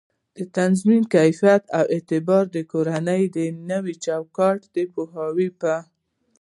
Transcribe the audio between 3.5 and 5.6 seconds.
نوي چوکات د پوهاوي